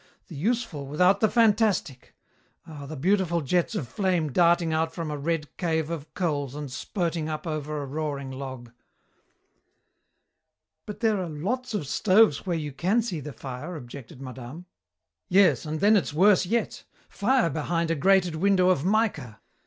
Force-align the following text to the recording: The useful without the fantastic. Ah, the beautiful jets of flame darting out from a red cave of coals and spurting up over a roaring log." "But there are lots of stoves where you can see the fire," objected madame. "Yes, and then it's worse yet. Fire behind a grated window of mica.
The 0.29 0.35
useful 0.35 0.87
without 0.87 1.19
the 1.19 1.29
fantastic. 1.29 2.15
Ah, 2.65 2.87
the 2.87 2.95
beautiful 2.97 3.41
jets 3.41 3.75
of 3.75 3.87
flame 3.87 4.31
darting 4.31 4.73
out 4.73 4.91
from 4.95 5.11
a 5.11 5.15
red 5.19 5.55
cave 5.57 5.91
of 5.91 6.11
coals 6.15 6.55
and 6.55 6.71
spurting 6.71 7.29
up 7.29 7.45
over 7.45 7.79
a 7.79 7.85
roaring 7.85 8.31
log." 8.31 8.71
"But 10.87 11.01
there 11.01 11.21
are 11.21 11.29
lots 11.29 11.75
of 11.75 11.85
stoves 11.85 12.47
where 12.47 12.57
you 12.57 12.71
can 12.71 13.03
see 13.03 13.19
the 13.19 13.31
fire," 13.31 13.75
objected 13.75 14.19
madame. 14.23 14.65
"Yes, 15.29 15.67
and 15.67 15.81
then 15.81 15.95
it's 15.95 16.15
worse 16.15 16.47
yet. 16.47 16.83
Fire 17.07 17.51
behind 17.51 17.91
a 17.91 17.95
grated 17.95 18.33
window 18.35 18.69
of 18.71 18.83
mica. 18.83 19.39